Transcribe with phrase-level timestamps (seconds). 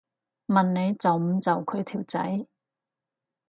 [0.47, 2.47] 問你做唔做佢條仔